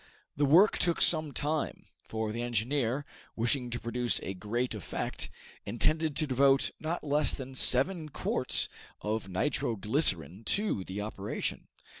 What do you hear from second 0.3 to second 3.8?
The work took some time, for the engineer, wishing to